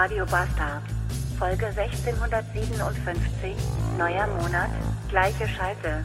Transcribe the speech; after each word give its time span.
Radio 0.00 0.24
Bastard. 0.26 0.84
Folge 1.40 1.66
1657. 1.66 3.52
Neuer 3.98 4.28
Monat. 4.28 4.70
Gleiche 5.08 5.48
Schalte. 5.48 6.04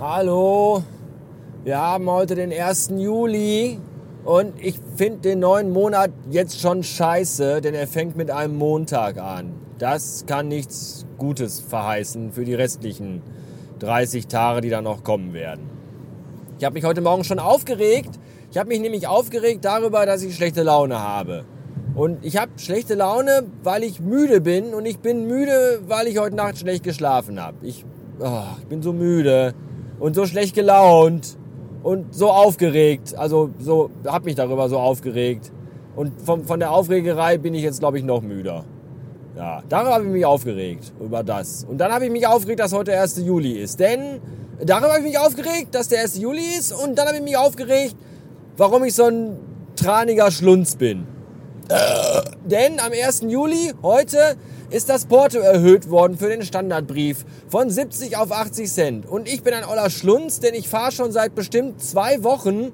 Hallo, 0.00 0.82
wir 1.62 1.78
haben 1.78 2.10
heute 2.10 2.34
den 2.34 2.52
1. 2.52 2.94
Juli 2.96 3.78
und 4.24 4.60
ich 4.60 4.80
finde 4.96 5.20
den 5.20 5.38
neuen 5.38 5.70
Monat 5.70 6.10
jetzt 6.28 6.60
schon 6.60 6.82
scheiße, 6.82 7.60
denn 7.60 7.74
er 7.74 7.86
fängt 7.86 8.16
mit 8.16 8.32
einem 8.32 8.56
Montag 8.56 9.18
an. 9.18 9.54
Das 9.78 10.24
kann 10.26 10.48
nichts 10.48 11.06
Gutes 11.18 11.60
verheißen 11.60 12.32
für 12.32 12.44
die 12.44 12.54
restlichen 12.54 13.22
30 13.78 14.26
Tage, 14.26 14.60
die 14.60 14.70
dann 14.70 14.82
noch 14.82 15.04
kommen 15.04 15.32
werden. 15.32 15.70
Ich 16.58 16.64
habe 16.64 16.74
mich 16.74 16.84
heute 16.84 17.00
Morgen 17.00 17.22
schon 17.22 17.38
aufgeregt. 17.38 18.18
Ich 18.54 18.60
habe 18.60 18.68
mich 18.68 18.78
nämlich 18.78 19.08
aufgeregt 19.08 19.64
darüber, 19.64 20.06
dass 20.06 20.22
ich 20.22 20.36
schlechte 20.36 20.62
Laune 20.62 21.00
habe. 21.00 21.44
Und 21.96 22.24
ich 22.24 22.36
habe 22.36 22.52
schlechte 22.56 22.94
Laune, 22.94 23.42
weil 23.64 23.82
ich 23.82 23.98
müde 23.98 24.40
bin 24.40 24.74
und 24.74 24.86
ich 24.86 25.00
bin 25.00 25.26
müde, 25.26 25.80
weil 25.88 26.06
ich 26.06 26.18
heute 26.18 26.36
Nacht 26.36 26.58
schlecht 26.58 26.84
geschlafen 26.84 27.42
habe. 27.42 27.56
Ich, 27.62 27.84
oh, 28.20 28.44
ich 28.60 28.66
bin 28.66 28.80
so 28.80 28.92
müde 28.92 29.54
und 29.98 30.14
so 30.14 30.24
schlecht 30.24 30.54
gelaunt 30.54 31.36
und 31.82 32.14
so 32.14 32.30
aufgeregt. 32.30 33.16
Also 33.16 33.50
so 33.58 33.90
habe 34.06 34.26
mich 34.26 34.36
darüber 34.36 34.68
so 34.68 34.78
aufgeregt. 34.78 35.50
Und 35.96 36.22
von, 36.22 36.44
von 36.44 36.60
der 36.60 36.70
Aufregerei 36.70 37.38
bin 37.38 37.54
ich 37.54 37.64
jetzt, 37.64 37.80
glaube 37.80 37.98
ich, 37.98 38.04
noch 38.04 38.22
müder. 38.22 38.64
Ja, 39.36 39.64
darüber 39.68 39.94
habe 39.94 40.04
ich 40.04 40.10
mich 40.10 40.26
aufgeregt, 40.26 40.92
über 41.00 41.24
das. 41.24 41.64
Und 41.68 41.78
dann 41.78 41.90
habe 41.90 42.04
ich 42.04 42.12
mich 42.12 42.28
aufgeregt, 42.28 42.60
dass 42.60 42.72
heute 42.72 42.92
der 42.92 43.02
1. 43.02 43.18
Juli 43.18 43.54
ist. 43.54 43.80
Denn 43.80 44.20
darüber 44.64 44.90
habe 44.90 44.98
ich 44.98 45.06
mich 45.06 45.18
aufgeregt, 45.18 45.74
dass 45.74 45.88
der 45.88 46.02
1. 46.02 46.18
Juli 46.18 46.56
ist. 46.56 46.72
Und 46.72 46.96
dann 46.96 47.08
habe 47.08 47.16
ich 47.16 47.24
mich 47.24 47.36
aufgeregt, 47.36 47.96
warum 48.56 48.84
ich 48.84 48.94
so 48.94 49.04
ein 49.04 49.38
traniger 49.76 50.30
Schlunz 50.30 50.76
bin. 50.76 51.06
Denn 52.44 52.78
am 52.80 52.92
1. 52.92 53.22
Juli, 53.28 53.72
heute, 53.82 54.36
ist 54.70 54.88
das 54.88 55.06
Porto 55.06 55.38
erhöht 55.38 55.88
worden 55.88 56.18
für 56.18 56.28
den 56.28 56.42
Standardbrief 56.42 57.24
von 57.48 57.70
70 57.70 58.16
auf 58.16 58.32
80 58.32 58.70
Cent. 58.70 59.06
Und 59.06 59.28
ich 59.28 59.42
bin 59.42 59.54
ein 59.54 59.64
oller 59.64 59.88
Schlunz, 59.88 60.40
denn 60.40 60.54
ich 60.54 60.68
fahre 60.68 60.92
schon 60.92 61.12
seit 61.12 61.34
bestimmt 61.34 61.82
zwei 61.82 62.22
Wochen 62.22 62.72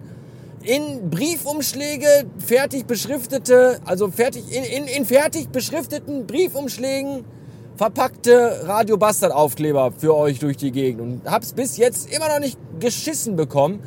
in 0.63 1.11
Briefumschläge 1.11 2.07
fertig 2.39 2.87
beschriftete, 2.87 3.81
also 3.85 4.11
fertig, 4.11 4.45
in, 4.51 4.65
in, 4.65 4.85
in 4.85 5.05
fertig 5.05 5.49
beschrifteten 5.49 6.27
Briefumschlägen 6.27 7.25
verpackte 7.77 8.63
Radio 8.65 8.99
Bastard 8.99 9.33
Aufkleber 9.33 9.93
für 9.97 10.15
euch 10.15 10.39
durch 10.39 10.59
die 10.59 10.71
Gegend 10.71 11.01
und 11.01 11.23
hab's 11.25 11.55
bis 11.55 11.79
jetzt 11.79 12.13
immer 12.15 12.29
noch 12.29 12.41
nicht 12.41 12.59
geschissen 12.79 13.37
bekommen, 13.37 13.83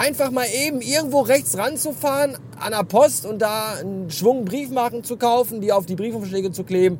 einfach 0.00 0.30
mal 0.30 0.46
eben 0.46 0.80
irgendwo 0.80 1.20
rechts 1.20 1.58
ranzufahren 1.58 2.36
an 2.58 2.72
der 2.72 2.84
Post 2.84 3.26
und 3.26 3.40
da 3.40 3.74
einen 3.74 4.10
Schwung 4.10 4.46
Briefmarken 4.46 5.04
zu 5.04 5.18
kaufen, 5.18 5.60
die 5.60 5.72
auf 5.72 5.84
die 5.84 5.94
Briefumschläge 5.94 6.52
zu 6.52 6.64
kleben 6.64 6.98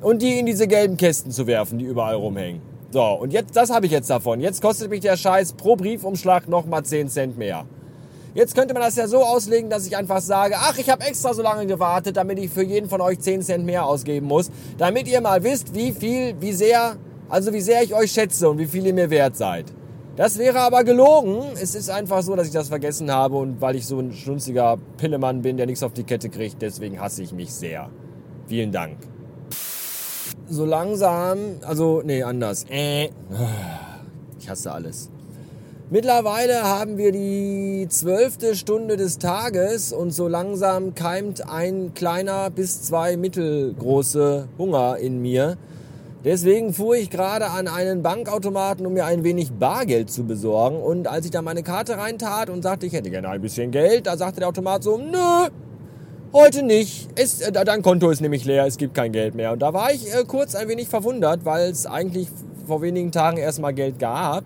und 0.00 0.20
die 0.20 0.40
in 0.40 0.46
diese 0.46 0.66
gelben 0.66 0.96
Kästen 0.96 1.30
zu 1.30 1.46
werfen, 1.46 1.78
die 1.78 1.84
überall 1.84 2.16
rumhängen. 2.16 2.60
So, 2.90 3.04
und 3.04 3.32
jetzt, 3.32 3.54
das 3.54 3.70
habe 3.70 3.86
ich 3.86 3.92
jetzt 3.92 4.10
davon. 4.10 4.40
Jetzt 4.40 4.60
kostet 4.60 4.90
mich 4.90 5.00
der 5.00 5.16
Scheiß 5.16 5.52
pro 5.52 5.76
Briefumschlag 5.76 6.48
nochmal 6.48 6.84
10 6.84 7.08
Cent 7.08 7.38
mehr. 7.38 7.66
Jetzt 8.34 8.56
könnte 8.56 8.74
man 8.74 8.82
das 8.82 8.96
ja 8.96 9.06
so 9.06 9.18
auslegen, 9.18 9.70
dass 9.70 9.86
ich 9.86 9.96
einfach 9.96 10.20
sage, 10.20 10.56
ach, 10.58 10.76
ich 10.76 10.90
habe 10.90 11.04
extra 11.04 11.32
so 11.34 11.42
lange 11.42 11.66
gewartet, 11.66 12.16
damit 12.16 12.40
ich 12.40 12.50
für 12.50 12.64
jeden 12.64 12.88
von 12.88 13.00
euch 13.00 13.20
10 13.20 13.42
Cent 13.42 13.64
mehr 13.64 13.86
ausgeben 13.86 14.26
muss, 14.26 14.50
damit 14.76 15.06
ihr 15.06 15.20
mal 15.20 15.44
wisst, 15.44 15.72
wie 15.74 15.92
viel, 15.92 16.34
wie 16.40 16.52
sehr, 16.52 16.96
also 17.28 17.52
wie 17.52 17.60
sehr 17.60 17.84
ich 17.84 17.94
euch 17.94 18.10
schätze 18.10 18.50
und 18.50 18.58
wie 18.58 18.66
viel 18.66 18.84
ihr 18.86 18.94
mir 18.94 19.10
wert 19.10 19.36
seid. 19.36 19.66
Das 20.20 20.36
wäre 20.36 20.60
aber 20.60 20.84
gelogen. 20.84 21.42
Es 21.54 21.74
ist 21.74 21.88
einfach 21.88 22.22
so, 22.22 22.36
dass 22.36 22.46
ich 22.46 22.52
das 22.52 22.68
vergessen 22.68 23.10
habe 23.10 23.36
und 23.36 23.62
weil 23.62 23.74
ich 23.76 23.86
so 23.86 23.98
ein 23.98 24.12
schlunziger 24.12 24.76
Pillemann 24.98 25.40
bin, 25.40 25.56
der 25.56 25.64
nichts 25.64 25.82
auf 25.82 25.94
die 25.94 26.04
Kette 26.04 26.28
kriegt, 26.28 26.60
deswegen 26.60 27.00
hasse 27.00 27.22
ich 27.22 27.32
mich 27.32 27.50
sehr. 27.52 27.88
Vielen 28.46 28.70
Dank 28.70 28.98
so 30.50 30.64
langsam, 30.64 31.38
also 31.62 32.02
nee, 32.04 32.22
anders. 32.22 32.66
Äh, 32.68 33.10
ich 34.38 34.50
hasse 34.50 34.72
alles. 34.72 35.08
Mittlerweile 35.90 36.62
haben 36.62 36.98
wir 36.98 37.10
die 37.10 37.86
zwölfte 37.88 38.54
Stunde 38.54 38.96
des 38.96 39.18
Tages 39.18 39.92
und 39.92 40.12
so 40.12 40.28
langsam 40.28 40.94
keimt 40.94 41.48
ein 41.48 41.94
kleiner 41.94 42.50
bis 42.50 42.82
zwei 42.82 43.16
mittelgroße 43.16 44.48
Hunger 44.58 44.98
in 44.98 45.20
mir. 45.20 45.56
Deswegen 46.24 46.74
fuhr 46.74 46.96
ich 46.96 47.08
gerade 47.08 47.46
an 47.50 47.66
einen 47.66 48.02
Bankautomaten, 48.02 48.84
um 48.84 48.92
mir 48.92 49.06
ein 49.06 49.24
wenig 49.24 49.52
Bargeld 49.52 50.10
zu 50.10 50.24
besorgen. 50.24 50.76
Und 50.76 51.06
als 51.06 51.24
ich 51.24 51.30
da 51.30 51.40
meine 51.40 51.62
Karte 51.62 51.96
reintat 51.96 52.50
und 52.50 52.62
sagte, 52.62 52.84
ich 52.84 52.92
hätte 52.92 53.10
gerne 53.10 53.30
ein 53.30 53.40
bisschen 53.40 53.70
Geld, 53.70 54.06
da 54.06 54.16
sagte 54.16 54.40
der 54.40 54.48
Automat 54.48 54.82
so, 54.82 54.98
nö, 54.98 55.48
Heute 56.32 56.62
nicht. 56.62 57.08
Es, 57.16 57.40
äh, 57.40 57.50
dein 57.50 57.82
Konto 57.82 58.08
ist 58.08 58.20
nämlich 58.20 58.44
leer, 58.44 58.64
es 58.64 58.76
gibt 58.76 58.94
kein 58.94 59.10
Geld 59.10 59.34
mehr. 59.34 59.50
Und 59.52 59.62
da 59.62 59.74
war 59.74 59.92
ich 59.92 60.14
äh, 60.14 60.22
kurz 60.24 60.54
ein 60.54 60.68
wenig 60.68 60.86
verwundert, 60.86 61.44
weil 61.44 61.68
es 61.68 61.86
eigentlich 61.86 62.28
vor 62.68 62.82
wenigen 62.82 63.10
Tagen 63.10 63.36
erstmal 63.36 63.74
Geld 63.74 63.98
gab. 63.98 64.44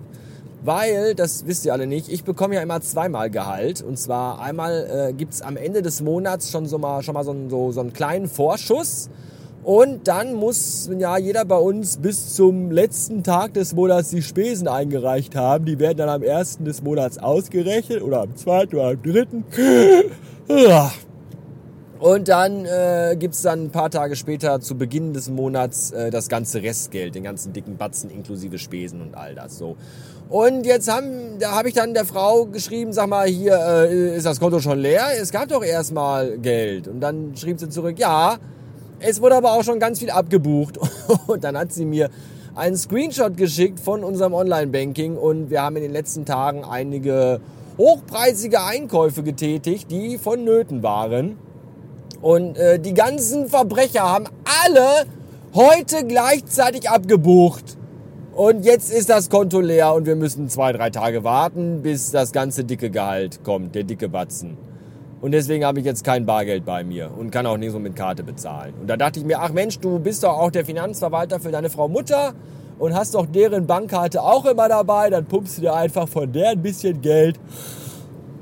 Weil, 0.63 1.15
das 1.15 1.47
wisst 1.47 1.67
ihr 1.67 1.75
alle 1.75 1.87
nicht, 1.87 2.09
ich 2.09 2.25
bekomme 2.25 2.55
ja 2.55 2.63
immer 2.63 2.81
zweimal 2.81 3.29
Gehalt. 3.29 3.83
Und 3.83 3.99
zwar 3.99 4.41
einmal 4.41 5.11
äh, 5.11 5.13
gibt's 5.13 5.43
am 5.43 5.59
Ende 5.59 5.83
des 5.83 6.01
Monats 6.01 6.51
schon 6.51 6.65
so 6.65 6.79
mal, 6.79 7.03
schon 7.03 7.13
mal 7.13 7.23
so, 7.23 7.37
so, 7.51 7.71
so 7.71 7.81
einen 7.81 7.93
kleinen 7.93 8.29
Vorschuss. 8.29 9.11
Und 9.65 10.09
dann 10.09 10.35
muss 10.35 10.91
ja 10.99 11.17
jeder 11.17 11.47
bei 11.47 11.57
uns 11.57 11.97
bis 11.97 12.35
zum 12.35 12.71
letzten 12.71 13.23
Tag 13.23 13.55
des 13.55 13.75
Monats 13.75 14.11
die 14.11 14.21
Spesen 14.21 14.69
eingereicht 14.69 15.37
haben. 15.37 15.65
Die 15.65 15.79
werden 15.79 15.97
dann 15.97 16.11
am 16.11 16.23
ersten 16.23 16.67
des 16.67 16.83
Monats 16.83 17.17
ausgerechnet 17.17 18.03
oder 18.03 18.21
am 18.21 18.37
zweiten 18.37 18.77
oder 18.77 18.89
am 18.89 19.03
dritten. 19.03 19.45
Und 21.99 22.29
dann 22.29 22.67
äh, 22.67 23.17
gibt 23.19 23.43
dann 23.43 23.65
ein 23.65 23.71
paar 23.71 23.91
Tage 23.91 24.17
später 24.17 24.61
zu 24.61 24.77
Beginn 24.77 25.15
des 25.15 25.31
Monats 25.31 25.91
äh, 25.93 26.11
das 26.11 26.29
ganze 26.29 26.63
Restgeld, 26.63 27.15
den 27.15 27.23
ganzen 27.23 27.55
dicken 27.55 27.79
Batzen 27.79 28.11
inklusive 28.11 28.59
Spesen 28.59 29.01
und 29.01 29.17
all 29.17 29.35
das 29.35 29.57
so. 29.57 29.77
Und 30.29 30.67
jetzt 30.67 30.93
haben, 30.93 31.39
da 31.39 31.53
habe 31.53 31.69
ich 31.69 31.75
dann 31.75 31.95
der 31.95 32.05
Frau 32.05 32.45
geschrieben, 32.45 32.93
sag 32.93 33.09
mal, 33.09 33.27
hier 33.27 33.57
äh, 33.57 34.15
ist 34.15 34.27
das 34.27 34.39
Konto 34.39 34.61
schon 34.61 34.81
leer? 34.81 35.07
Es 35.19 35.33
gab 35.33 35.49
doch 35.49 35.65
erstmal 35.65 36.37
Geld. 36.37 36.89
Und 36.89 37.01
dann 37.01 37.35
schrieb 37.39 37.59
sie 37.59 37.71
zurück, 37.71 37.99
ja, 37.99 38.37
es 39.07 39.21
wurde 39.21 39.37
aber 39.37 39.53
auch 39.53 39.63
schon 39.63 39.79
ganz 39.79 39.99
viel 39.99 40.11
abgebucht. 40.11 40.79
Und 41.27 41.45
dann 41.45 41.57
hat 41.57 41.73
sie 41.73 41.85
mir 41.85 42.11
einen 42.55 42.77
Screenshot 42.77 43.37
geschickt 43.37 43.81
von 43.81 44.05
unserem 44.05 44.33
Online-Banking 44.33 45.17
und 45.17 45.51
wir 45.51 45.63
haben 45.63 45.75
in 45.75 45.83
den 45.83 45.91
letzten 45.91 46.25
Tagen 46.25 46.63
einige 46.63 47.41
hochpreisige 47.79 48.63
Einkäufe 48.63 49.25
getätigt, 49.25 49.91
die 49.91 50.19
vonnöten 50.19 50.85
waren. 50.85 51.37
Und 52.23 52.57
äh, 52.57 52.79
die 52.79 52.95
ganzen 52.95 53.49
Verbrecher 53.49 54.03
haben 54.03 54.27
alle 54.65 55.07
heute 55.53 56.07
gleichzeitig 56.07 56.89
abgebucht. 56.89 57.77
Und 58.37 58.65
jetzt 58.65 58.93
ist 58.93 59.11
das 59.11 59.31
Konto 59.31 59.59
leer 59.61 59.93
und 59.93 60.07
wir 60.07 60.15
müssen 60.15 60.49
zwei, 60.49 60.73
drei 60.73 60.91
Tage 60.91 61.25
warten, 61.25 61.83
bis 61.83 62.13
das 62.13 62.31
ganze 62.31 62.63
dicke 62.63 62.91
Gehalt 62.91 63.43
kommt, 63.43 63.75
der 63.75 63.83
dicke 63.83 64.09
Batzen. 64.09 64.57
Und 65.25 65.31
deswegen 65.31 65.65
habe 65.65 65.79
ich 65.79 65.87
jetzt 65.87 66.05
kein 66.05 66.27
Bargeld 66.27 66.67
bei 66.67 66.85
mir 66.85 67.11
und 67.17 67.31
kann 67.31 67.47
auch 67.47 67.57
nicht 67.57 67.73
so 67.73 67.79
mit 67.79 67.97
Karte 67.97 68.23
bezahlen. 68.23 68.75
Und 68.79 68.89
da 68.89 68.99
dachte 68.99 69.21
ich 69.21 69.25
mir, 69.25 69.41
ach 69.41 69.53
Mensch, 69.53 69.79
du 69.79 69.99
bist 69.99 70.23
doch 70.23 70.39
auch 70.39 70.51
der 70.51 70.67
Finanzverwalter 70.67 71.41
für 71.41 71.51
deine 71.51 71.71
Frau 71.71 71.89
Mutter 71.89 72.35
und 72.79 72.95
hast 72.95 73.15
doch 73.15 73.25
deren 73.25 73.67
Bankkarte 73.67 74.23
auch 74.23 74.45
immer 74.45 74.69
dabei. 74.69 75.09
Dann 75.09 75.25
pumpst 75.25 75.57
du 75.57 75.63
dir 75.63 75.73
einfach 75.73 76.09
von 76.09 76.31
der 76.31 76.51
ein 76.51 76.61
bisschen 76.61 77.01
Geld 77.01 77.41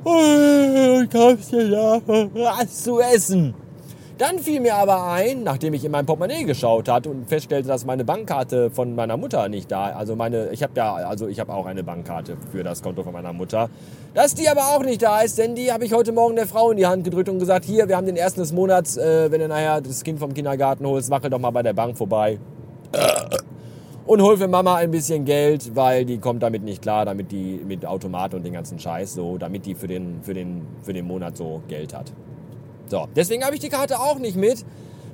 und 0.02 1.08
kaufst 1.08 1.52
dir 1.52 1.70
da 1.70 2.00
was 2.04 2.82
zu 2.82 2.98
essen. 2.98 3.54
Dann 4.18 4.38
fiel 4.38 4.60
mir 4.60 4.74
aber 4.74 5.10
ein, 5.10 5.42
nachdem 5.42 5.72
ich 5.74 5.84
in 5.84 5.90
mein 5.90 6.04
Portemonnaie 6.04 6.44
geschaut 6.44 6.88
hatte 6.88 7.08
und 7.08 7.28
feststellte, 7.28 7.68
dass 7.68 7.86
meine 7.86 8.04
Bankkarte 8.04 8.70
von 8.70 8.94
meiner 8.94 9.16
Mutter 9.16 9.48
nicht 9.48 9.70
da, 9.70 9.86
also 9.86 10.16
meine, 10.16 10.50
ich 10.50 10.62
habe 10.62 10.74
ja, 10.76 10.94
also 10.94 11.28
ich 11.28 11.40
habe 11.40 11.52
auch 11.52 11.66
eine 11.66 11.82
Bankkarte 11.82 12.36
für 12.50 12.62
das 12.62 12.82
Konto 12.82 13.02
von 13.02 13.12
meiner 13.12 13.32
Mutter, 13.32 13.70
dass 14.14 14.34
die 14.34 14.48
aber 14.48 14.60
auch 14.60 14.84
nicht 14.84 15.02
da 15.02 15.22
ist, 15.22 15.38
denn 15.38 15.54
die 15.54 15.72
habe 15.72 15.84
ich 15.84 15.94
heute 15.94 16.12
Morgen 16.12 16.36
der 16.36 16.46
Frau 16.46 16.70
in 16.70 16.76
die 16.76 16.86
Hand 16.86 17.04
gedrückt 17.04 17.30
und 17.30 17.38
gesagt, 17.38 17.64
hier, 17.64 17.88
wir 17.88 17.96
haben 17.96 18.06
den 18.06 18.16
ersten 18.16 18.40
des 18.40 18.52
Monats, 18.52 18.98
äh, 18.98 19.30
wenn 19.30 19.40
du 19.40 19.48
nachher 19.48 19.80
das 19.80 20.04
Kind 20.04 20.18
vom 20.18 20.34
Kindergarten 20.34 20.86
holst, 20.86 21.10
wackel 21.10 21.30
doch 21.30 21.38
mal 21.38 21.50
bei 21.50 21.62
der 21.62 21.72
Bank 21.72 21.96
vorbei. 21.96 22.38
Und 24.04 24.20
hol 24.20 24.36
für 24.36 24.48
Mama 24.48 24.76
ein 24.76 24.90
bisschen 24.90 25.24
Geld, 25.24 25.74
weil 25.74 26.04
die 26.04 26.18
kommt 26.18 26.42
damit 26.42 26.64
nicht 26.64 26.82
klar, 26.82 27.04
damit 27.04 27.32
die 27.32 27.62
mit 27.66 27.86
Automat 27.86 28.34
und 28.34 28.44
den 28.44 28.52
ganzen 28.52 28.78
Scheiß 28.78 29.14
so, 29.14 29.38
damit 29.38 29.64
die 29.64 29.74
für 29.74 29.86
den, 29.86 30.22
für 30.22 30.34
den, 30.34 30.66
für 30.82 30.92
den 30.92 31.06
Monat 31.06 31.36
so 31.36 31.62
Geld 31.68 31.94
hat. 31.94 32.12
So, 32.88 33.08
deswegen 33.16 33.44
habe 33.44 33.54
ich 33.54 33.60
die 33.60 33.68
Karte 33.68 33.98
auch 33.98 34.18
nicht 34.18 34.36
mit. 34.36 34.64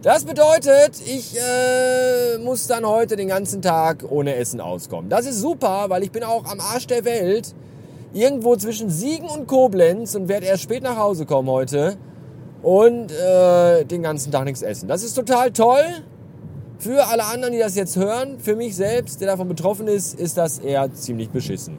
Das 0.03 0.25
bedeutet, 0.25 1.01
ich 1.07 1.37
äh, 1.37 2.39
muss 2.39 2.69
dann 2.69 2.87
heute 2.87 3.17
den 3.17 3.29
ganzen 3.29 3.63
Tag 3.63 4.05
ohne 4.09 4.37
Essen 4.37 4.61
auskommen. 4.61 5.11
Das 5.11 5.27
ist 5.27 5.41
super, 5.41 5.87
weil 5.89 6.05
ich 6.05 6.13
bin 6.13 6.23
auch 6.23 6.45
am 6.45 6.61
Arsch 6.61 6.87
der 6.87 7.05
Welt. 7.05 7.53
Irgendwo 8.13 8.57
zwischen 8.57 8.91
Siegen 8.91 9.29
und 9.29 9.49
Koblenz 9.49 10.15
und 10.15 10.29
werde 10.29 10.47
erst 10.47 10.63
spät 10.63 10.85
nach 10.85 10.97
Hause 10.97 11.27
kommen 11.27 11.49
heute. 11.51 11.97
Und 12.63 13.11
äh, 13.11 13.85
den 13.85 14.03
ganzen 14.03 14.31
Tag 14.31 14.45
nichts 14.45 14.63
essen. 14.63 14.89
Das 14.89 15.03
ist 15.03 15.15
total 15.15 15.51
toll. 15.51 15.85
Für 16.79 17.09
alle 17.09 17.25
anderen, 17.25 17.53
die 17.53 17.59
das 17.59 17.75
jetzt 17.75 17.97
hören, 17.97 18.39
für 18.39 18.55
mich 18.55 18.77
selbst, 18.77 19.21
der 19.21 19.27
davon 19.27 19.49
betroffen 19.49 19.89
ist, 19.89 20.19
ist 20.19 20.39
das 20.39 20.61
eher 20.61 20.93
ziemlich 20.95 21.31
beschissen. 21.31 21.77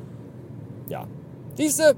Ja. 0.89 1.07
Siehste, 1.55 1.95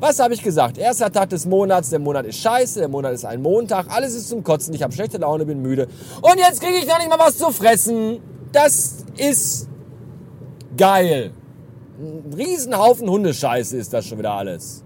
Was 0.00 0.20
habe 0.20 0.32
ich 0.32 0.42
gesagt? 0.42 0.78
Erster 0.78 1.10
Tag 1.10 1.30
des 1.30 1.44
Monats, 1.44 1.90
der 1.90 1.98
Monat 1.98 2.24
ist 2.26 2.38
scheiße, 2.38 2.78
der 2.78 2.88
Monat 2.88 3.14
ist 3.14 3.24
ein 3.24 3.42
Montag, 3.42 3.86
alles 3.90 4.14
ist 4.14 4.28
zum 4.28 4.44
Kotzen, 4.44 4.72
ich 4.72 4.82
habe 4.82 4.92
schlechte 4.92 5.18
Laune, 5.18 5.44
bin 5.44 5.60
müde. 5.60 5.88
Und 6.22 6.38
jetzt 6.38 6.60
kriege 6.60 6.78
ich 6.78 6.86
noch 6.86 6.98
nicht 6.98 7.08
mal 7.08 7.18
was 7.18 7.36
zu 7.36 7.50
fressen. 7.50 8.20
Das 8.52 9.04
ist 9.16 9.68
geil. 10.76 11.32
Ein 11.98 12.32
Riesenhaufen 12.32 13.10
Hundescheiße 13.10 13.76
ist 13.76 13.92
das 13.92 14.06
schon 14.06 14.18
wieder 14.18 14.32
alles. 14.32 14.84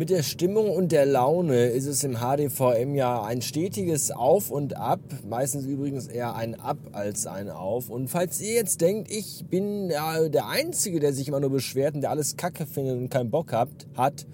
Mit 0.00 0.08
der 0.08 0.22
Stimmung 0.22 0.70
und 0.70 0.92
der 0.92 1.04
Laune 1.04 1.66
ist 1.66 1.84
es 1.84 2.02
im 2.04 2.20
HDVM 2.20 2.94
ja 2.94 3.22
ein 3.22 3.42
stetiges 3.42 4.10
Auf 4.10 4.50
und 4.50 4.74
Ab. 4.74 5.00
Meistens 5.28 5.66
übrigens 5.66 6.06
eher 6.06 6.34
ein 6.36 6.58
Ab 6.58 6.78
als 6.92 7.26
ein 7.26 7.50
Auf. 7.50 7.90
Und 7.90 8.08
falls 8.08 8.40
ihr 8.40 8.54
jetzt 8.54 8.80
denkt, 8.80 9.10
ich 9.10 9.44
bin 9.50 9.90
der 9.90 10.48
Einzige, 10.48 11.00
der 11.00 11.12
sich 11.12 11.28
immer 11.28 11.38
nur 11.38 11.50
beschwert 11.50 11.96
und 11.96 12.00
der 12.00 12.08
alles 12.08 12.38
Kacke 12.38 12.64
findet 12.64 12.96
und 12.96 13.10
keinen 13.10 13.30
Bock 13.30 13.52
habt, 13.52 13.88
hat, 13.94 14.26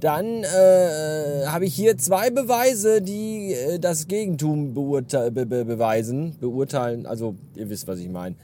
dann 0.00 0.44
äh, 0.44 1.46
habe 1.46 1.64
ich 1.64 1.74
hier 1.74 1.98
zwei 1.98 2.30
Beweise, 2.30 3.02
die 3.02 3.54
äh, 3.54 3.80
das 3.80 4.06
Gegentum 4.06 4.72
beurte 4.72 5.32
be 5.32 5.46
be 5.46 5.64
beweisen, 5.64 6.36
beurteilen. 6.38 7.06
Also 7.06 7.34
ihr 7.56 7.68
wisst, 7.68 7.88
was 7.88 7.98
ich 7.98 8.08
meine. 8.08 8.36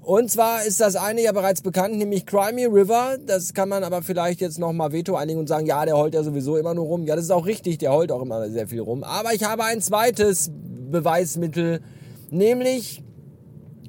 Und 0.00 0.30
zwar 0.30 0.64
ist 0.64 0.80
das 0.80 0.96
eine 0.96 1.22
ja 1.22 1.32
bereits 1.32 1.60
bekannt, 1.60 1.96
nämlich 1.96 2.24
Crimey 2.24 2.64
River. 2.66 3.18
Das 3.26 3.52
kann 3.52 3.68
man 3.68 3.84
aber 3.84 4.02
vielleicht 4.02 4.40
jetzt 4.40 4.58
nochmal 4.58 4.92
Veto 4.92 5.16
einigen 5.16 5.38
und 5.38 5.48
sagen, 5.48 5.66
ja, 5.66 5.84
der 5.84 5.96
heult 5.96 6.14
ja 6.14 6.22
sowieso 6.22 6.56
immer 6.56 6.74
nur 6.74 6.86
rum. 6.86 7.04
Ja, 7.04 7.14
das 7.14 7.24
ist 7.24 7.30
auch 7.30 7.46
richtig, 7.46 7.78
der 7.78 7.92
heult 7.92 8.10
auch 8.10 8.22
immer 8.22 8.48
sehr 8.48 8.68
viel 8.68 8.80
rum. 8.80 9.04
Aber 9.04 9.34
ich 9.34 9.44
habe 9.44 9.64
ein 9.64 9.82
zweites 9.82 10.50
Beweismittel, 10.90 11.80
nämlich 12.30 13.02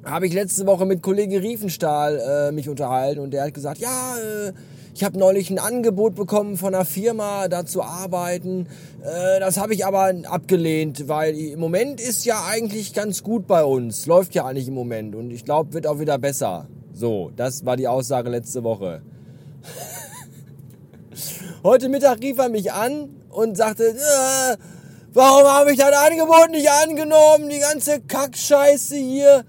habe 0.04 0.26
ich 0.26 0.32
letzte 0.32 0.66
Woche 0.66 0.86
mit 0.86 1.02
Kollege 1.02 1.42
Riefenstahl 1.42 2.18
äh, 2.18 2.52
mich 2.52 2.68
unterhalten 2.68 3.20
und 3.20 3.32
der 3.32 3.44
hat 3.44 3.54
gesagt, 3.54 3.78
ja, 3.78 4.16
äh, 4.18 4.52
ich 5.00 5.04
habe 5.06 5.18
neulich 5.18 5.48
ein 5.48 5.58
Angebot 5.58 6.14
bekommen 6.14 6.58
von 6.58 6.74
einer 6.74 6.84
Firma, 6.84 7.48
da 7.48 7.64
zu 7.64 7.82
arbeiten. 7.82 8.66
Äh, 9.02 9.40
das 9.40 9.56
habe 9.56 9.72
ich 9.72 9.86
aber 9.86 10.12
abgelehnt, 10.24 11.08
weil 11.08 11.34
im 11.38 11.58
Moment 11.58 12.02
ist 12.02 12.26
ja 12.26 12.44
eigentlich 12.46 12.92
ganz 12.92 13.22
gut 13.22 13.46
bei 13.46 13.64
uns. 13.64 14.04
Läuft 14.04 14.34
ja 14.34 14.44
eigentlich 14.44 14.68
im 14.68 14.74
Moment 14.74 15.14
und 15.14 15.30
ich 15.30 15.46
glaube, 15.46 15.72
wird 15.72 15.86
auch 15.86 16.00
wieder 16.00 16.18
besser. 16.18 16.66
So, 16.92 17.30
das 17.34 17.64
war 17.64 17.78
die 17.78 17.88
Aussage 17.88 18.28
letzte 18.28 18.62
Woche. 18.62 19.00
Heute 21.64 21.88
Mittag 21.88 22.20
rief 22.20 22.36
er 22.36 22.50
mich 22.50 22.70
an 22.70 23.08
und 23.30 23.56
sagte, 23.56 23.84
äh, 23.84 24.56
warum 25.14 25.44
habe 25.44 25.72
ich 25.72 25.78
das 25.78 25.94
Angebot 25.94 26.50
nicht 26.50 26.68
angenommen? 26.70 27.48
Die 27.48 27.58
ganze 27.58 28.02
Kackscheiße 28.02 28.96
hier. 28.96 29.46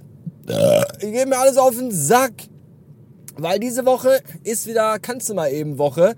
Ich 1.02 1.12
gebe 1.12 1.26
mir 1.26 1.40
alles 1.40 1.58
auf 1.58 1.76
den 1.76 1.92
Sack. 1.92 2.32
Weil 3.38 3.60
diese 3.60 3.86
Woche 3.86 4.22
ist 4.44 4.68
wieder 4.68 5.00
Kannst 5.00 5.30
du 5.30 5.34
mal 5.34 5.52
eben 5.52 5.78
Woche. 5.78 6.16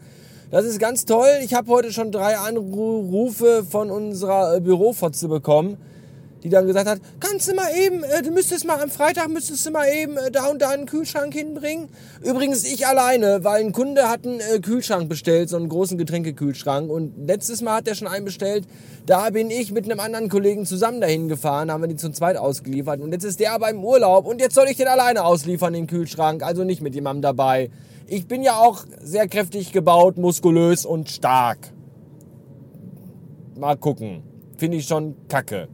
Das 0.51 0.65
ist 0.65 0.79
ganz 0.79 1.05
toll. 1.05 1.29
Ich 1.43 1.53
habe 1.53 1.71
heute 1.71 1.91
schon 1.91 2.11
drei 2.11 2.37
Anrufe 2.37 3.65
von 3.69 3.89
unserer 3.89 4.55
äh, 4.55 4.61
Bürofotze 4.61 5.27
bekommen 5.27 5.77
die 6.43 6.49
dann 6.49 6.67
gesagt 6.67 6.87
hat, 6.87 6.99
kannst 7.19 7.47
du 7.47 7.55
mal 7.55 7.69
eben, 7.75 8.03
äh, 8.03 8.21
du 8.21 8.31
müsstest 8.31 8.65
mal 8.65 8.81
am 8.81 8.89
Freitag, 8.89 9.29
müsstest 9.29 9.65
du 9.65 9.71
mal 9.71 9.87
eben 9.87 10.17
äh, 10.17 10.29
da 10.29 10.47
und 10.47 10.61
da 10.61 10.69
einen 10.69 10.85
Kühlschrank 10.85 11.33
hinbringen. 11.33 11.89
Übrigens 12.21 12.65
ich 12.65 12.85
alleine, 12.85 13.43
weil 13.43 13.63
ein 13.63 13.71
Kunde 13.71 14.09
hat 14.09 14.25
einen 14.25 14.41
äh, 14.41 14.59
Kühlschrank 14.59 15.07
bestellt, 15.07 15.49
so 15.49 15.55
einen 15.55 15.69
großen 15.69 15.97
Getränkekühlschrank 15.97 16.91
und 16.91 17.13
letztes 17.25 17.61
Mal 17.61 17.77
hat 17.77 17.87
er 17.87 17.95
schon 17.95 18.07
einen 18.07 18.25
bestellt. 18.25 18.65
Da 19.05 19.29
bin 19.29 19.49
ich 19.49 19.71
mit 19.71 19.85
einem 19.85 19.99
anderen 19.99 20.29
Kollegen 20.29 20.65
zusammen 20.65 20.99
dahin 20.99 21.29
gefahren, 21.29 21.71
haben 21.71 21.81
wir 21.81 21.87
die 21.87 21.95
zum 21.95 22.13
zweit 22.13 22.35
ausgeliefert 22.35 22.99
und 22.99 23.13
jetzt 23.13 23.23
ist 23.23 23.39
der 23.39 23.53
aber 23.53 23.69
im 23.69 23.83
Urlaub 23.83 24.25
und 24.25 24.41
jetzt 24.41 24.55
soll 24.55 24.67
ich 24.67 24.77
den 24.77 24.87
alleine 24.87 25.23
ausliefern, 25.23 25.73
den 25.73 25.87
Kühlschrank, 25.87 26.43
also 26.43 26.63
nicht 26.63 26.81
mit 26.81 26.93
jemandem 26.93 27.21
dabei. 27.21 27.69
Ich 28.07 28.27
bin 28.27 28.43
ja 28.43 28.57
auch 28.57 28.83
sehr 29.01 29.29
kräftig 29.29 29.71
gebaut, 29.71 30.17
muskulös 30.17 30.85
und 30.85 31.09
stark. 31.09 31.71
Mal 33.57 33.77
gucken. 33.77 34.23
Finde 34.57 34.77
ich 34.77 34.85
schon 34.85 35.15
kacke. 35.29 35.67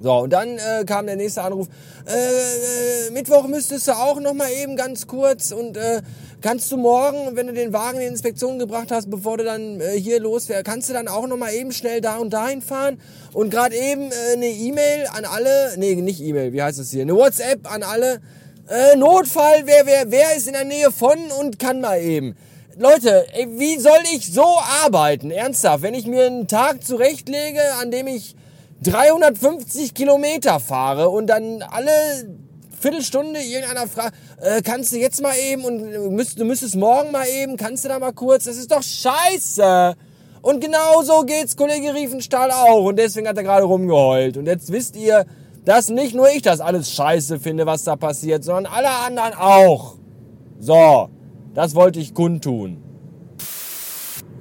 So, 0.00 0.12
und 0.12 0.32
dann 0.32 0.58
äh, 0.58 0.84
kam 0.86 1.06
der 1.06 1.16
nächste 1.16 1.42
Anruf. 1.42 1.66
Äh, 2.06 3.08
äh, 3.08 3.10
Mittwoch 3.10 3.48
müsstest 3.48 3.88
du 3.88 3.92
auch 3.92 4.20
noch 4.20 4.32
mal 4.32 4.48
eben 4.50 4.76
ganz 4.76 5.08
kurz 5.08 5.50
und 5.50 5.76
äh, 5.76 6.02
kannst 6.40 6.70
du 6.70 6.76
morgen, 6.76 7.34
wenn 7.34 7.48
du 7.48 7.52
den 7.52 7.72
Wagen 7.72 7.96
in 7.96 8.02
die 8.02 8.06
Inspektion 8.06 8.60
gebracht 8.60 8.92
hast, 8.92 9.10
bevor 9.10 9.38
du 9.38 9.44
dann 9.44 9.80
äh, 9.80 9.98
hier 9.98 10.20
losfährst, 10.20 10.64
kannst 10.64 10.88
du 10.88 10.92
dann 10.92 11.08
auch 11.08 11.26
noch 11.26 11.36
mal 11.36 11.52
eben 11.52 11.72
schnell 11.72 12.00
da 12.00 12.18
und 12.18 12.32
dahin 12.32 12.62
fahren 12.62 13.00
und 13.32 13.50
gerade 13.50 13.74
eben 13.74 14.12
äh, 14.12 14.34
eine 14.34 14.46
E-Mail 14.46 15.08
an 15.12 15.24
alle, 15.24 15.74
nee, 15.78 15.96
nicht 15.96 16.20
E-Mail, 16.20 16.52
wie 16.52 16.62
heißt 16.62 16.78
das 16.78 16.90
hier, 16.90 17.02
eine 17.02 17.16
WhatsApp 17.16 17.70
an 17.70 17.82
alle. 17.82 18.20
Äh, 18.68 18.96
Notfall, 18.96 19.62
wer, 19.64 19.84
wer, 19.86 20.10
wer 20.12 20.36
ist 20.36 20.46
in 20.46 20.52
der 20.52 20.64
Nähe 20.64 20.92
von 20.92 21.18
und 21.40 21.58
kann 21.58 21.80
mal 21.80 22.00
eben. 22.00 22.36
Leute, 22.76 23.26
ey, 23.32 23.48
wie 23.58 23.78
soll 23.80 23.98
ich 24.14 24.32
so 24.32 24.46
arbeiten? 24.84 25.32
Ernsthaft, 25.32 25.82
wenn 25.82 25.94
ich 25.94 26.06
mir 26.06 26.26
einen 26.26 26.46
Tag 26.46 26.84
zurechtlege, 26.84 27.60
an 27.80 27.90
dem 27.90 28.06
ich 28.06 28.36
350 28.82 29.94
Kilometer 29.94 30.60
fahre 30.60 31.08
und 31.08 31.26
dann 31.26 31.62
alle 31.62 31.90
Viertelstunde 32.80 33.40
irgendeiner 33.40 33.88
fragt, 33.88 34.14
äh, 34.40 34.62
kannst 34.62 34.92
du 34.92 34.98
jetzt 34.98 35.20
mal 35.20 35.34
eben 35.36 35.64
und 35.64 36.14
müsst, 36.14 36.38
du 36.38 36.44
müsstest 36.44 36.76
morgen 36.76 37.10
mal 37.10 37.26
eben, 37.26 37.56
kannst 37.56 37.84
du 37.84 37.88
da 37.88 37.98
mal 37.98 38.12
kurz, 38.12 38.44
das 38.44 38.56
ist 38.56 38.70
doch 38.70 38.82
scheiße. 38.82 39.94
Und 40.42 40.60
genau 40.60 41.02
so 41.02 41.22
geht's 41.22 41.56
Kollege 41.56 41.92
Riefenstahl 41.92 42.52
auch 42.52 42.84
und 42.84 42.96
deswegen 42.96 43.26
hat 43.26 43.36
er 43.36 43.42
gerade 43.42 43.64
rumgeheult. 43.64 44.36
Und 44.36 44.46
jetzt 44.46 44.70
wisst 44.70 44.94
ihr, 44.94 45.26
dass 45.64 45.88
nicht 45.88 46.14
nur 46.14 46.30
ich 46.30 46.42
das 46.42 46.60
alles 46.60 46.92
scheiße 46.92 47.40
finde, 47.40 47.66
was 47.66 47.82
da 47.82 47.96
passiert, 47.96 48.44
sondern 48.44 48.72
alle 48.72 48.90
anderen 48.90 49.34
auch. 49.34 49.96
So, 50.60 51.10
das 51.54 51.74
wollte 51.74 51.98
ich 51.98 52.14
kundtun. 52.14 52.82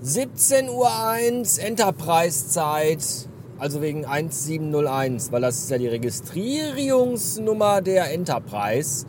17.01 0.03 0.69
Uhr 0.69 1.65
Enterprise-Zeit 1.65 3.27
also 3.59 3.81
wegen 3.81 4.05
1701, 4.05 5.31
weil 5.31 5.41
das 5.41 5.57
ist 5.57 5.71
ja 5.71 5.77
die 5.77 5.87
Registrierungsnummer 5.87 7.81
der 7.81 8.13
Enterprise. 8.13 9.05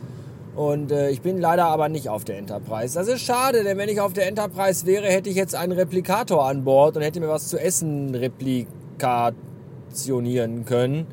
Und 0.55 0.91
äh, 0.91 1.09
ich 1.09 1.21
bin 1.21 1.39
leider 1.39 1.65
aber 1.65 1.89
nicht 1.89 2.09
auf 2.09 2.25
der 2.25 2.37
Enterprise. 2.37 2.93
Das 2.95 3.07
ist 3.07 3.21
schade, 3.21 3.63
denn 3.63 3.77
wenn 3.77 3.89
ich 3.89 4.01
auf 4.01 4.13
der 4.13 4.27
Enterprise 4.27 4.85
wäre, 4.85 5.07
hätte 5.07 5.29
ich 5.29 5.35
jetzt 5.35 5.55
einen 5.55 5.71
Replikator 5.71 6.47
an 6.47 6.63
Bord 6.63 6.97
und 6.97 7.03
hätte 7.03 7.19
mir 7.19 7.29
was 7.29 7.47
zu 7.47 7.57
essen 7.57 8.13
replikationieren 8.15 10.65
können. 10.65 11.07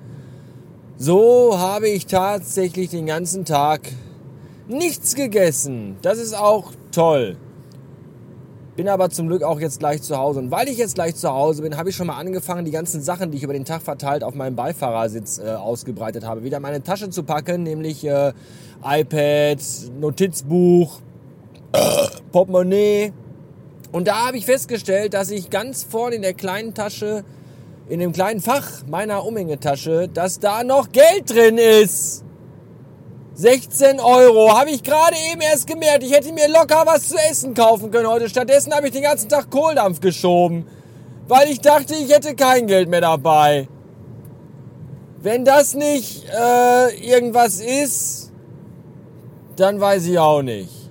So 0.96 1.58
habe 1.58 1.88
ich 1.88 2.06
tatsächlich 2.06 2.88
den 2.88 3.06
ganzen 3.06 3.44
Tag 3.44 3.82
nichts 4.66 5.14
gegessen. 5.14 5.96
Das 6.02 6.18
ist 6.18 6.36
auch 6.36 6.72
toll. 6.90 7.36
Bin 8.76 8.90
aber 8.90 9.08
zum 9.08 9.28
Glück 9.28 9.42
auch 9.42 9.58
jetzt 9.58 9.78
gleich 9.78 10.02
zu 10.02 10.18
Hause. 10.18 10.40
Und 10.40 10.50
weil 10.50 10.68
ich 10.68 10.76
jetzt 10.76 10.96
gleich 10.96 11.14
zu 11.14 11.30
Hause 11.30 11.62
bin, 11.62 11.78
habe 11.78 11.88
ich 11.88 11.96
schon 11.96 12.08
mal 12.08 12.18
angefangen, 12.18 12.66
die 12.66 12.70
ganzen 12.70 13.00
Sachen, 13.00 13.30
die 13.30 13.38
ich 13.38 13.42
über 13.42 13.54
den 13.54 13.64
Tag 13.64 13.80
verteilt 13.80 14.22
auf 14.22 14.34
meinem 14.34 14.54
Beifahrersitz 14.54 15.38
äh, 15.38 15.48
ausgebreitet 15.48 16.26
habe, 16.26 16.44
wieder 16.44 16.60
meine 16.60 16.82
Tasche 16.82 17.08
zu 17.08 17.22
packen, 17.22 17.62
nämlich 17.62 18.04
äh, 18.04 18.34
iPad, 18.84 19.58
Notizbuch, 19.98 21.00
Portemonnaie. 22.32 23.14
Und 23.92 24.08
da 24.08 24.26
habe 24.26 24.36
ich 24.36 24.44
festgestellt, 24.44 25.14
dass 25.14 25.30
ich 25.30 25.48
ganz 25.48 25.82
vorne 25.82 26.16
in 26.16 26.22
der 26.22 26.34
kleinen 26.34 26.74
Tasche, 26.74 27.24
in 27.88 27.98
dem 27.98 28.12
kleinen 28.12 28.42
Fach 28.42 28.86
meiner 28.86 29.24
Umhängetasche, 29.24 30.10
dass 30.12 30.38
da 30.38 30.64
noch 30.64 30.92
Geld 30.92 31.30
drin 31.30 31.56
ist. 31.56 32.25
16 33.36 34.00
Euro. 34.00 34.56
Habe 34.58 34.70
ich 34.70 34.82
gerade 34.82 35.14
eben 35.30 35.42
erst 35.42 35.66
gemerkt. 35.66 36.02
Ich 36.02 36.12
hätte 36.12 36.32
mir 36.32 36.48
locker 36.48 36.82
was 36.86 37.08
zu 37.08 37.16
essen 37.30 37.52
kaufen 37.52 37.90
können 37.90 38.08
heute. 38.08 38.30
Stattdessen 38.30 38.74
habe 38.74 38.86
ich 38.86 38.92
den 38.92 39.02
ganzen 39.02 39.28
Tag 39.28 39.50
Kohldampf 39.50 40.00
geschoben. 40.00 40.66
Weil 41.28 41.50
ich 41.50 41.60
dachte, 41.60 41.94
ich 41.94 42.10
hätte 42.10 42.34
kein 42.34 42.66
Geld 42.66 42.88
mehr 42.88 43.02
dabei. 43.02 43.68
Wenn 45.20 45.44
das 45.44 45.74
nicht 45.74 46.24
äh, 46.30 46.96
irgendwas 47.06 47.60
ist, 47.60 48.32
dann 49.56 49.80
weiß 49.80 50.06
ich 50.06 50.18
auch 50.18 50.42
nicht. 50.42 50.90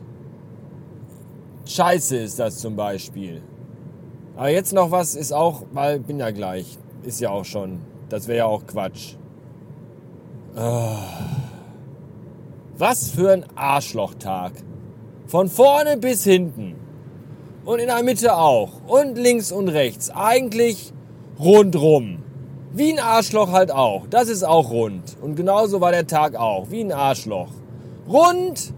Scheiße 1.66 2.18
ist 2.18 2.38
das 2.38 2.60
zum 2.60 2.76
Beispiel. 2.76 3.42
Aber 4.36 4.50
jetzt 4.50 4.74
noch 4.74 4.92
was 4.92 5.16
ist 5.16 5.32
auch, 5.32 5.64
weil 5.72 6.00
bin 6.00 6.20
ja 6.20 6.30
gleich. 6.30 6.78
Ist 7.04 7.22
ja 7.22 7.32
auch 7.32 7.46
schon. 7.46 7.80
Das 8.10 8.28
wäre 8.28 8.40
ja 8.40 8.46
auch 8.46 8.68
Quatsch. 8.68 9.16
Oh. 10.56 11.45
Was 12.78 13.10
für 13.10 13.32
ein 13.32 13.46
Arschlochtag. 13.56 14.52
Von 15.28 15.48
vorne 15.48 15.96
bis 15.96 16.26
hinten. 16.26 16.76
Und 17.64 17.80
in 17.80 17.88
der 17.88 18.04
Mitte 18.04 18.36
auch. 18.36 18.82
Und 18.86 19.18
links 19.18 19.54
und 19.54 19.70
rechts. 19.70 20.10
Eigentlich 20.10 20.92
rundrum. 21.40 22.18
Wie 22.74 22.92
ein 22.92 23.00
Arschloch 23.00 23.54
halt 23.54 23.72
auch. 23.72 24.08
Das 24.10 24.28
ist 24.28 24.44
auch 24.44 24.72
rund. 24.72 25.16
Und 25.22 25.36
genauso 25.36 25.80
war 25.80 25.94
der 25.94 26.06
Tag 26.06 26.36
auch. 26.36 26.70
Wie 26.70 26.82
ein 26.82 26.92
Arschloch. 26.92 27.48
Rund. 28.10 28.74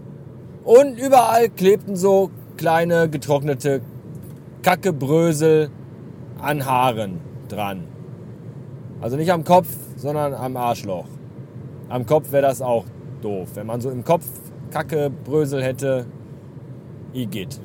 Und 0.62 0.96
überall 0.96 1.48
klebten 1.48 1.96
so 1.96 2.30
kleine 2.56 3.08
getrocknete 3.10 3.80
Kackebrösel 4.62 5.70
an 6.40 6.64
Haaren 6.64 7.20
dran. 7.48 7.88
Also 9.00 9.16
nicht 9.16 9.32
am 9.32 9.42
Kopf, 9.42 9.66
sondern 9.96 10.34
am 10.34 10.56
Arschloch. 10.56 11.06
Am 11.88 12.06
Kopf 12.06 12.30
wäre 12.30 12.42
das 12.42 12.62
auch 12.62 12.84
doof. 13.22 13.50
Wenn 13.54 13.66
man 13.66 13.80
so 13.80 13.90
im 13.90 14.04
Kopf 14.04 14.24
Kacke, 14.70 15.10
Brösel 15.24 15.62
hätte, 15.62 16.06
Igitt. 17.12 17.60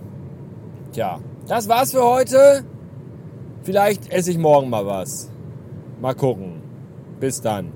Tja, 0.93 1.19
Das 1.47 1.67
war's 1.67 1.91
für 1.91 2.03
heute. 2.03 2.63
Vielleicht 3.63 4.11
esse 4.11 4.31
ich 4.31 4.37
morgen 4.37 4.69
mal 4.69 4.85
was. 4.85 5.29
Mal 6.01 6.13
gucken. 6.13 6.61
Bis 7.19 7.41
dann. 7.41 7.71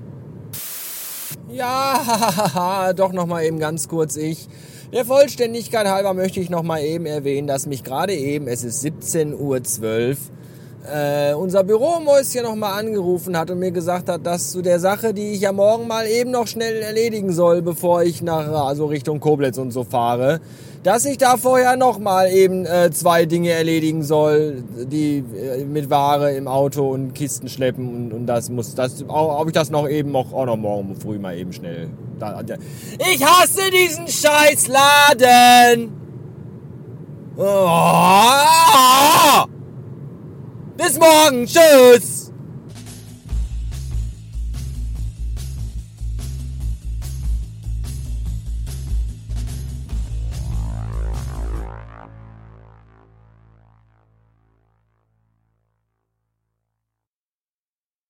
Ja, 1.50 2.92
doch 2.96 3.12
noch 3.12 3.26
mal 3.26 3.44
eben 3.44 3.58
ganz 3.58 3.88
kurz 3.88 4.16
ich. 4.16 4.48
Der 4.92 5.04
Vollständigkeit 5.04 5.86
halber 5.86 6.14
möchte 6.14 6.40
ich 6.40 6.48
noch 6.48 6.62
mal 6.62 6.80
eben 6.80 7.04
erwähnen, 7.04 7.46
dass 7.46 7.66
mich 7.66 7.84
gerade 7.84 8.14
eben, 8.14 8.48
es 8.48 8.64
ist 8.64 8.84
17.12 8.84 9.34
Uhr, 9.34 10.16
äh, 10.92 11.34
unser 11.34 11.64
Büromäuschen 11.64 12.42
noch 12.42 12.54
mal 12.54 12.78
angerufen 12.78 13.36
hat 13.36 13.50
und 13.50 13.58
mir 13.58 13.70
gesagt 13.70 14.08
hat, 14.08 14.26
dass 14.26 14.50
zu 14.50 14.62
der 14.62 14.80
Sache, 14.80 15.14
die 15.14 15.32
ich 15.32 15.40
ja 15.40 15.52
morgen 15.52 15.86
mal 15.86 16.06
eben 16.06 16.30
noch 16.30 16.46
schnell 16.46 16.82
erledigen 16.82 17.32
soll, 17.32 17.62
bevor 17.62 18.02
ich 18.02 18.22
nach 18.22 18.48
also 18.66 18.86
Richtung 18.86 19.20
Koblenz 19.20 19.58
und 19.58 19.70
so 19.70 19.84
fahre, 19.84 20.40
dass 20.82 21.04
ich 21.04 21.18
da 21.18 21.36
vorher 21.36 21.76
noch 21.76 21.98
mal 21.98 22.30
eben 22.30 22.64
äh, 22.64 22.90
zwei 22.90 23.26
Dinge 23.26 23.50
erledigen 23.50 24.02
soll, 24.02 24.62
die 24.90 25.18
äh, 25.18 25.64
mit 25.64 25.90
Ware 25.90 26.32
im 26.32 26.48
Auto 26.48 26.88
und 26.88 27.14
Kisten 27.14 27.48
schleppen 27.48 27.88
und, 27.88 28.12
und 28.12 28.26
das 28.26 28.48
muss 28.48 28.74
das 28.74 29.04
ob 29.08 29.46
ich 29.48 29.52
das 29.52 29.70
noch 29.70 29.88
eben 29.88 30.14
auch, 30.16 30.32
auch 30.32 30.46
noch 30.46 30.56
morgen 30.56 30.96
früh 30.96 31.18
mal 31.18 31.36
eben 31.36 31.52
schnell. 31.52 31.88
Ich 33.12 33.24
hasse 33.24 33.70
diesen 33.70 34.08
Scheißladen. 34.08 35.92
Oh! 37.36 38.07
Bis 41.28 41.30
morgen. 41.30 41.46
Tschüss. 41.46 42.17